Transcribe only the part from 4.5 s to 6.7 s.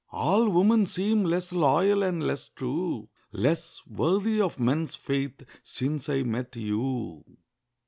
men's faith since I met